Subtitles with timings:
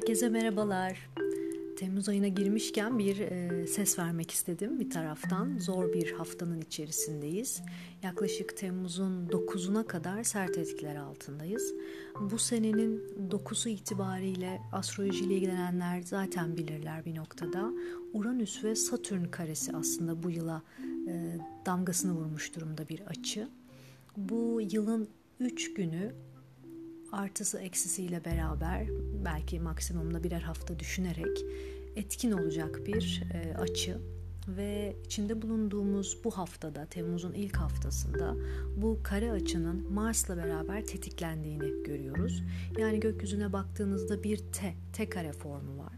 [0.00, 1.10] Herkese merhabalar.
[1.76, 5.58] Temmuz ayına girmişken bir e, ses vermek istedim bir taraftan.
[5.58, 7.62] Zor bir haftanın içerisindeyiz.
[8.02, 11.74] Yaklaşık Temmuz'un 9'una kadar sert etkiler altındayız.
[12.20, 17.72] Bu senenin 9'u itibariyle astrolojiyle ilgilenenler zaten bilirler bir noktada.
[18.12, 20.62] Uranüs ve Satürn karesi aslında bu yıla
[21.08, 21.36] e,
[21.66, 23.48] damgasını vurmuş durumda bir açı.
[24.16, 25.08] Bu yılın
[25.40, 26.12] 3 günü
[27.12, 28.86] artısı eksisiyle beraber
[29.24, 31.44] belki maksimumda birer hafta düşünerek
[31.96, 33.98] etkin olacak bir e, açı
[34.48, 38.36] ve içinde bulunduğumuz bu haftada Temmuz'un ilk haftasında
[38.76, 42.42] bu kare açının Mars'la beraber tetiklendiğini görüyoruz.
[42.78, 45.92] Yani gökyüzüne baktığınızda bir T, T kare formu var.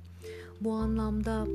[0.61, 1.47] Bu anlamda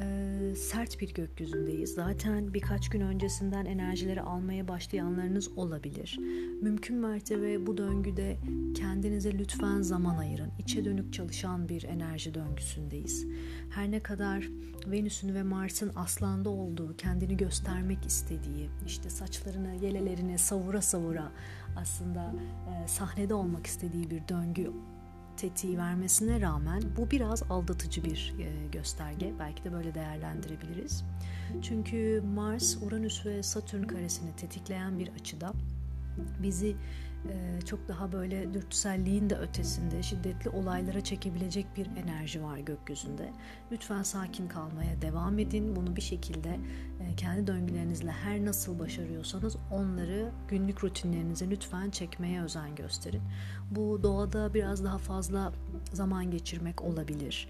[0.00, 1.94] e, sert bir gökyüzündeyiz.
[1.94, 6.18] Zaten birkaç gün öncesinden enerjileri almaya başlayanlarınız olabilir.
[6.62, 8.36] Mümkün mertebe bu döngüde
[8.76, 10.50] kendinize lütfen zaman ayırın.
[10.58, 13.26] İçe dönük çalışan bir enerji döngüsündeyiz.
[13.70, 14.48] Her ne kadar
[14.86, 21.32] Venüs'ün ve Mars'ın aslanda olduğu, kendini göstermek istediği, işte saçlarını, yelelerini savura savura
[21.76, 22.34] aslında
[22.68, 24.72] e, sahnede olmak istediği bir döngü
[25.36, 29.32] tetiği vermesine rağmen bu biraz aldatıcı bir e, gösterge.
[29.38, 31.04] Belki de böyle değerlendirebiliriz.
[31.62, 35.52] Çünkü Mars, Uranüs ve Satürn karesini tetikleyen bir açıda
[36.42, 36.76] bizi
[37.66, 43.32] çok daha böyle dürtüselliğin de ötesinde şiddetli olaylara çekebilecek bir enerji var gökyüzünde.
[43.72, 45.76] Lütfen sakin kalmaya devam edin.
[45.76, 46.48] Bunu bir şekilde
[47.00, 53.22] e, kendi döngülerinizle her nasıl başarıyorsanız onları günlük rutinlerinize lütfen çekmeye özen gösterin.
[53.70, 55.52] Bu doğada biraz daha fazla
[55.92, 57.48] zaman geçirmek olabilir.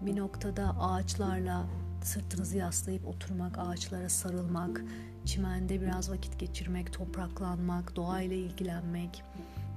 [0.00, 1.66] Bir noktada ağaçlarla
[2.04, 4.84] sırtınızı yaslayıp oturmak, ağaçlara sarılmak,
[5.24, 9.22] çimende biraz vakit geçirmek, topraklanmak, doğayla ilgilenmek,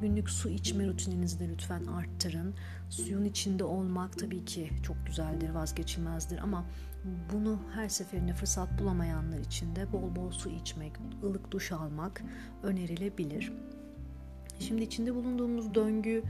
[0.02, 2.56] günlük su içme rutininizi de lütfen arttırın.
[2.90, 6.66] Suyun içinde olmak tabii ki çok güzeldir, vazgeçilmezdir ama
[7.34, 12.24] bunu her seferinde fırsat bulamayanlar için de bol bol su içmek, ılık duş almak
[12.64, 13.54] önerilebilir.
[14.60, 16.24] Şimdi içinde bulunduğumuz döngü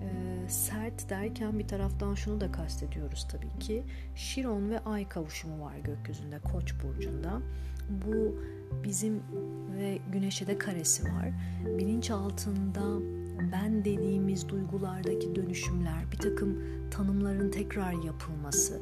[0.00, 3.84] e, sert derken bir taraftan şunu da kastediyoruz tabii ki.
[4.14, 7.40] Şiron ve Ay kavuşumu var gökyüzünde Koç burcunda.
[7.90, 8.36] Bu
[8.84, 9.22] bizim
[9.76, 11.30] ve Güneş'e de karesi var.
[11.78, 12.98] Bilinç altında
[13.52, 16.58] ben dediğimiz duygulardaki dönüşümler, bir takım
[16.90, 18.80] tanımların tekrar yapılması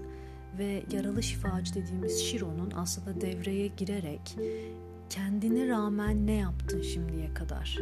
[0.58, 4.36] ve yaralı şifacı dediğimiz Şiron'un aslında devreye girerek
[5.12, 7.78] kendine rağmen ne yaptın şimdiye kadar?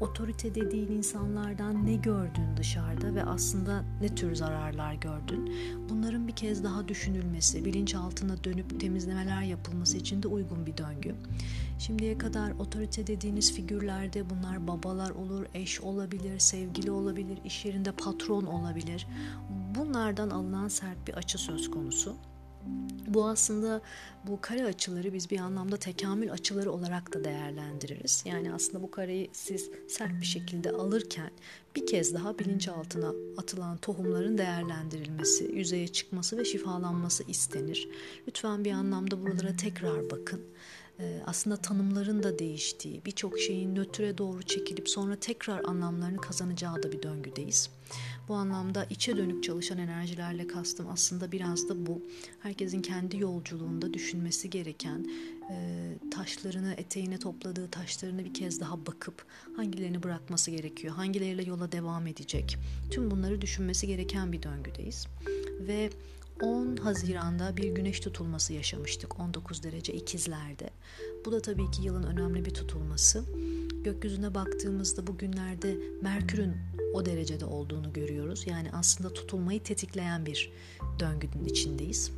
[0.00, 5.52] Otorite dediğin insanlardan ne gördün dışarıda ve aslında ne tür zararlar gördün?
[5.88, 11.14] Bunların bir kez daha düşünülmesi, bilinçaltına dönüp temizlemeler yapılması için de uygun bir döngü.
[11.78, 18.46] Şimdiye kadar otorite dediğiniz figürlerde bunlar babalar olur, eş olabilir, sevgili olabilir, iş yerinde patron
[18.46, 19.06] olabilir.
[19.74, 22.16] Bunlardan alınan sert bir açı söz konusu.
[23.06, 23.80] Bu aslında
[24.26, 28.24] bu kare açıları biz bir anlamda tekamül açıları olarak da değerlendiririz.
[28.26, 31.30] Yani aslında bu kareyi siz sert bir şekilde alırken
[31.76, 37.88] bir kez daha bilinçaltına atılan tohumların değerlendirilmesi, yüzeye çıkması ve şifalanması istenir.
[38.28, 40.40] Lütfen bir anlamda buralara tekrar bakın.
[41.00, 46.92] Ee, aslında tanımların da değiştiği, birçok şeyin nötre doğru çekilip sonra tekrar anlamlarını kazanacağı da
[46.92, 47.70] bir döngüdeyiz.
[48.28, 52.02] Bu anlamda içe dönük çalışan enerjilerle kastım aslında biraz da bu.
[52.40, 55.06] Herkesin kendi yolculuğunda düşünmesi gereken
[55.50, 59.26] e, taşlarını, eteğine topladığı taşlarını bir kez daha bakıp
[59.56, 62.56] hangilerini bırakması gerekiyor, hangileriyle yola devam edecek.
[62.90, 65.06] Tüm bunları düşünmesi gereken bir döngüdeyiz.
[65.60, 65.90] Ve
[66.42, 70.70] 10 Haziran'da bir güneş tutulması yaşamıştık 19 derece ikizlerde.
[71.24, 73.24] Bu da tabii ki yılın önemli bir tutulması.
[73.84, 76.56] Gökyüzüne baktığımızda bugünlerde Merkür'ün
[76.94, 78.46] o derecede olduğunu görüyoruz.
[78.46, 80.52] Yani aslında tutulmayı tetikleyen bir
[80.98, 82.10] döngünün içindeyiz.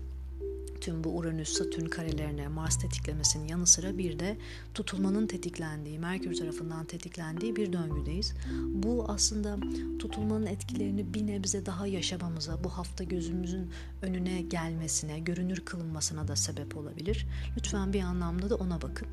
[0.80, 4.36] Tüm bu Uranüs, Satürn karelerine Mars tetiklemesinin yanı sıra bir de
[4.74, 8.34] tutulmanın tetiklendiği, Merkür tarafından tetiklendiği bir döngüdeyiz.
[8.68, 9.56] Bu aslında
[9.98, 13.70] tutulmanın etkilerini bir nebze daha yaşamamıza, bu hafta gözümüzün
[14.02, 17.26] önüne gelmesine, görünür kılınmasına da sebep olabilir.
[17.56, 19.08] Lütfen bir anlamda da ona bakın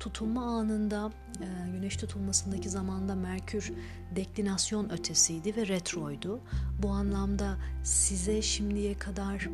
[0.00, 3.72] tutulma anında e, güneş tutulmasındaki zamanda Merkür
[4.16, 6.40] deklinasyon ötesiydi ve retroydu.
[6.82, 9.48] Bu anlamda size şimdiye kadar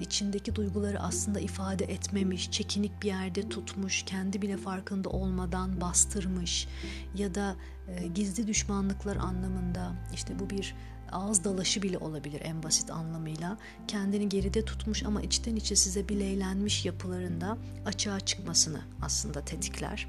[0.00, 6.68] içindeki duyguları aslında ifade etmemiş, çekinik bir yerde tutmuş, kendi bile farkında olmadan bastırmış
[7.14, 7.56] ya da
[7.88, 10.74] e, gizli düşmanlıklar anlamında işte bu bir
[11.12, 13.58] ağız dalaşı bile olabilir en basit anlamıyla.
[13.88, 20.08] Kendini geride tutmuş ama içten içe size bileylenmiş yapılarında açığa çıkmasını aslında tetikler.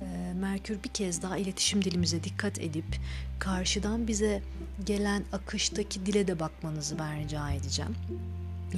[0.00, 3.00] e, Merkür bir kez daha iletişim dilimize dikkat edip
[3.38, 4.42] karşıdan bize
[4.86, 7.96] gelen akıştaki dile de bakmanızı ben rica edeceğim.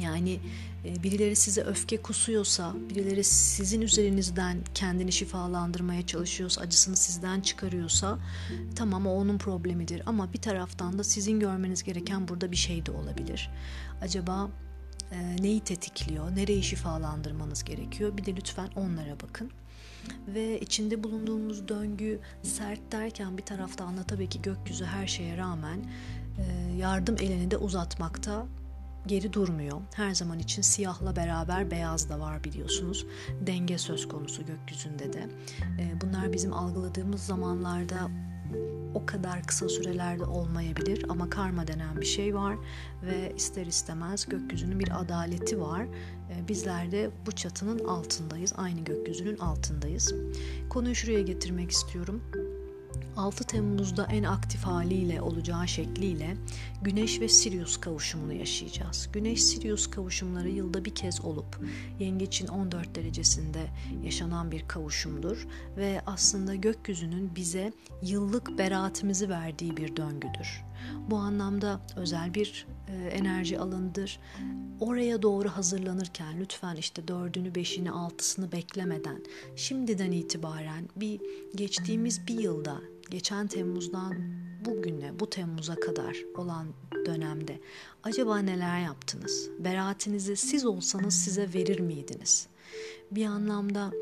[0.00, 0.40] Yani
[0.84, 8.18] e, birileri size öfke kusuyorsa, birileri sizin üzerinizden kendini şifalandırmaya çalışıyorsa, acısını sizden çıkarıyorsa
[8.76, 10.02] tamam o onun problemidir.
[10.06, 13.50] Ama bir taraftan da sizin görmeniz gereken burada bir şey de olabilir.
[14.00, 14.50] Acaba
[15.12, 18.16] e, neyi tetikliyor, nereyi şifalandırmanız gerekiyor?
[18.16, 19.50] Bir de lütfen onlara bakın.
[20.28, 25.84] Ve içinde bulunduğumuz döngü sert derken bir taraftan da tabii ki gökyüzü her şeye rağmen
[26.38, 28.46] e, yardım elini de uzatmakta
[29.06, 29.81] geri durmuyor.
[29.94, 33.06] Her zaman için siyahla beraber beyaz da var biliyorsunuz.
[33.41, 35.29] Denge söz konusu gökyüzünde de.
[35.79, 38.11] Ee, bunlar bizim algıladığımız zamanlarda
[38.94, 42.56] o kadar kısa sürelerde olmayabilir ama karma denen bir şey var
[43.03, 45.87] ve ister istemez gökyüzünün bir adaleti var.
[46.31, 50.14] Ee, bizler de bu çatının altındayız, aynı gökyüzünün altındayız.
[50.70, 52.23] Konuyu şuraya getirmek istiyorum.
[53.16, 56.36] 6 Temmuz'da en aktif haliyle olacağı şekliyle
[56.82, 59.08] Güneş ve Sirius kavuşumunu yaşayacağız.
[59.12, 61.60] Güneş-Sirius kavuşumları yılda bir kez olup
[62.00, 63.66] Yengeç'in 14 derecesinde
[64.04, 65.46] yaşanan bir kavuşumdur
[65.76, 67.72] ve aslında gökyüzünün bize
[68.02, 70.65] yıllık beraatimizi verdiği bir döngüdür.
[71.10, 74.20] Bu anlamda özel bir e, enerji alanıdır.
[74.80, 79.22] Oraya doğru hazırlanırken lütfen işte dördünü, beşini, altısını beklemeden
[79.56, 81.20] şimdiden itibaren bir
[81.54, 82.80] geçtiğimiz bir yılda
[83.10, 84.14] geçen Temmuz'dan
[84.64, 86.66] bugüne, bu Temmuz'a kadar olan
[87.06, 87.60] dönemde
[88.02, 89.50] acaba neler yaptınız?
[89.58, 92.48] Beraatinizi siz olsanız size verir miydiniz?
[93.11, 93.93] Bir anlamda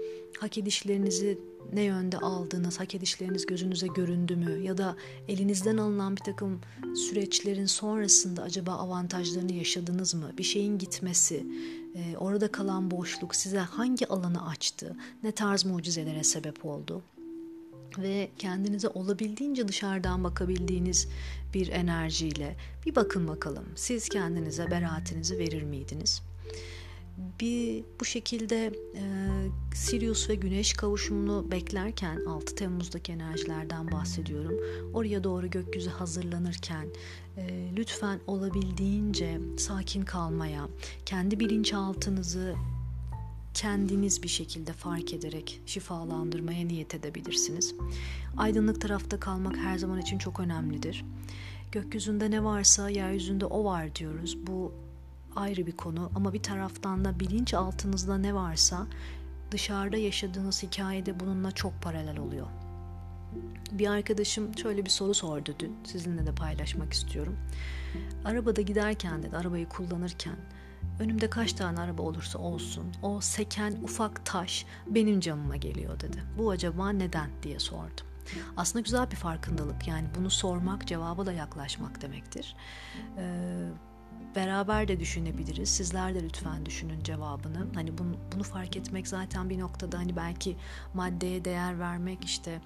[0.40, 1.38] hak edişlerinizi
[1.72, 4.96] ne yönde aldınız, hak edişleriniz gözünüze göründü mü ya da
[5.28, 6.60] elinizden alınan bir takım
[6.96, 10.30] süreçlerin sonrasında acaba avantajlarını yaşadınız mı?
[10.38, 11.46] Bir şeyin gitmesi,
[11.94, 17.02] e, orada kalan boşluk size hangi alanı açtı, ne tarz mucizelere sebep oldu?
[17.98, 21.08] ve kendinize olabildiğince dışarıdan bakabildiğiniz
[21.54, 22.56] bir enerjiyle
[22.86, 26.22] bir bakın bakalım siz kendinize beraatinizi verir miydiniz?
[27.40, 29.02] Bir bu şekilde e,
[29.74, 34.54] Sirius ve Güneş kavuşumunu beklerken 6 Temmuz'daki enerjilerden bahsediyorum.
[34.94, 36.88] Oraya doğru gökyüzü hazırlanırken
[37.36, 40.68] e, lütfen olabildiğince sakin kalmaya,
[41.06, 42.54] kendi bilinçaltınızı
[43.54, 47.74] kendiniz bir şekilde fark ederek şifalandırmaya niyet edebilirsiniz.
[48.36, 51.04] Aydınlık tarafta kalmak her zaman için çok önemlidir.
[51.72, 54.38] Gökyüzünde ne varsa yeryüzünde o var diyoruz.
[54.46, 54.72] Bu
[55.36, 58.86] ayrı bir konu ama bir taraftan da bilinç altınızda ne varsa
[59.50, 62.46] dışarıda yaşadığınız hikayede bununla çok paralel oluyor.
[63.72, 65.76] Bir arkadaşım şöyle bir soru sordu dün.
[65.84, 67.36] Sizinle de paylaşmak istiyorum.
[68.24, 70.36] Arabada giderken dedi, arabayı kullanırken
[71.00, 76.22] Önümde kaç tane araba olursa olsun o seken ufak taş benim camıma geliyor dedi.
[76.38, 78.06] Bu acaba neden diye sordum.
[78.56, 82.56] Aslında güzel bir farkındalık yani bunu sormak cevaba da yaklaşmak demektir.
[83.18, 83.68] Ee,
[84.36, 85.68] beraber de düşünebiliriz.
[85.68, 87.66] Sizler de lütfen düşünün cevabını.
[87.74, 90.56] Hani bunu, bunu fark etmek zaten bir noktada hani belki
[90.94, 92.60] maddeye değer vermek işte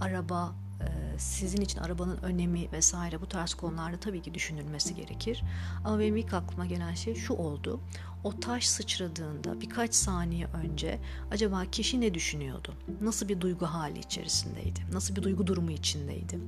[0.00, 5.42] araba e, sizin için arabanın önemi vesaire bu tarz konularda tabii ki düşünülmesi gerekir.
[5.84, 7.80] Ama benim ilk aklıma gelen şey şu oldu.
[8.24, 10.98] O taş sıçradığında birkaç saniye önce
[11.30, 12.74] acaba kişi ne düşünüyordu?
[13.00, 14.80] Nasıl bir duygu hali içerisindeydi?
[14.92, 16.38] Nasıl bir duygu durumu içindeydi?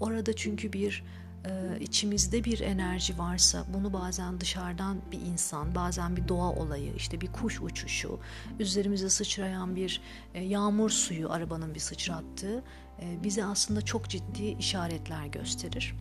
[0.00, 1.04] Orada çünkü bir
[1.46, 7.20] e, içimizde bir enerji varsa bunu bazen dışarıdan bir insan, bazen bir doğa olayı, işte
[7.20, 8.18] bir kuş uçuşu,
[8.58, 10.00] üzerimize sıçrayan bir
[10.34, 12.62] e, yağmur suyu arabanın bir sıçrattığı
[13.00, 15.94] e, bize aslında çok ciddi işaretler gösterir.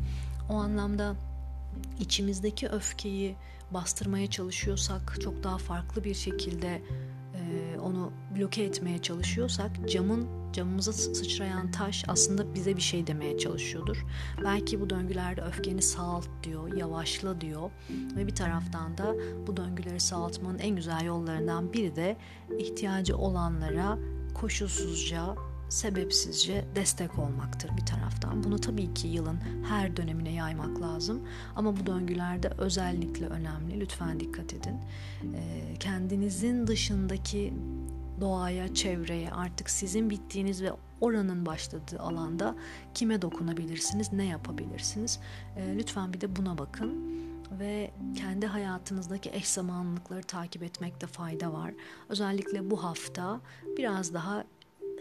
[0.50, 1.16] O anlamda
[2.00, 3.36] içimizdeki öfkeyi
[3.72, 6.82] bastırmaya çalışıyorsak, çok daha farklı bir şekilde
[7.36, 14.06] e, onu bloke etmeye çalışıyorsak camın camımıza sıçrayan taş aslında bize bir şey demeye çalışıyordur.
[14.44, 17.72] Belki bu döngülerde öfkeni sağalt diyor, yavaşla diyor
[18.16, 19.16] ve bir taraftan da
[19.48, 22.18] bu döngüleri sağaltmanın en güzel yollarından biri de
[22.60, 23.98] ihtiyacı olanlara
[24.34, 25.36] koşulsuzca
[25.70, 28.44] sebepsizce destek olmaktır bir taraftan.
[28.44, 31.22] Bunu tabii ki yılın her dönemine yaymak lazım.
[31.56, 33.80] Ama bu döngülerde özellikle önemli.
[33.80, 34.76] Lütfen dikkat edin.
[35.36, 37.54] Ee, kendinizin dışındaki
[38.24, 42.56] doğaya, çevreye, artık sizin bittiğiniz ve oranın başladığı alanda
[42.94, 45.20] kime dokunabilirsiniz, ne yapabilirsiniz?
[45.58, 47.14] Ee, lütfen bir de buna bakın
[47.60, 51.74] ve kendi hayatınızdaki eş zamanlılıkları takip etmekte fayda var.
[52.10, 53.42] Özellikle bu hafta
[53.78, 54.44] biraz daha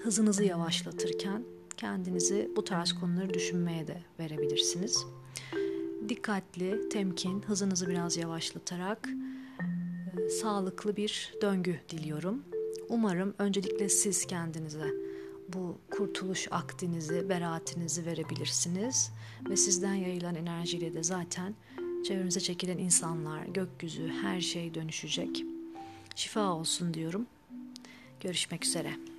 [0.03, 1.45] hızınızı yavaşlatırken
[1.77, 5.07] kendinizi bu tarz konuları düşünmeye de verebilirsiniz.
[6.09, 9.09] Dikkatli, temkin, hızınızı biraz yavaşlatarak
[10.17, 12.45] e, sağlıklı bir döngü diliyorum.
[12.93, 14.87] Umarım öncelikle siz kendinize
[15.49, 19.11] bu kurtuluş akdinizi, beraatinizi verebilirsiniz.
[19.49, 21.55] Ve sizden yayılan enerjiyle de zaten
[22.07, 25.45] çevrenize çekilen insanlar, gökyüzü, her şey dönüşecek.
[26.17, 27.27] Şifa olsun diyorum.
[28.21, 29.12] Görüşmek üzere.